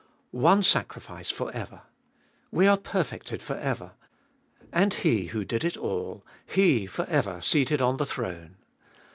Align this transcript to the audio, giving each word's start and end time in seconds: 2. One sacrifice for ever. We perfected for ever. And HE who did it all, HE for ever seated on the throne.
2. 0.31 0.39
One 0.39 0.63
sacrifice 0.63 1.29
for 1.29 1.51
ever. 1.51 1.83
We 2.49 2.67
perfected 2.77 3.43
for 3.43 3.55
ever. 3.55 3.91
And 4.73 4.95
HE 4.95 5.25
who 5.27 5.45
did 5.45 5.63
it 5.63 5.77
all, 5.77 6.25
HE 6.47 6.87
for 6.87 7.05
ever 7.05 7.39
seated 7.41 7.83
on 7.83 7.97
the 7.97 8.05
throne. 8.07 8.55